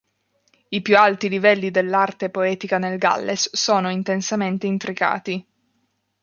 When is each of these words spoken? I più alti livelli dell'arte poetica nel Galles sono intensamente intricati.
I 0.69 0.81
più 0.81 0.97
alti 0.97 1.29
livelli 1.29 1.69
dell'arte 1.69 2.31
poetica 2.31 2.79
nel 2.79 2.97
Galles 2.97 3.53
sono 3.53 3.91
intensamente 3.91 4.65
intricati. 4.65 5.47